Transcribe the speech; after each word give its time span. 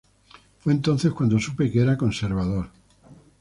Fue 0.61 0.73
entonces 0.73 1.13
cuando 1.13 1.37
supe 1.37 1.71
que 1.71 1.79
era 1.79 1.95
conservador. 1.95 2.71